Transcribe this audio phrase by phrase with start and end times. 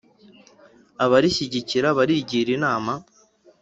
[1.03, 2.93] abarishyigikira barigira inama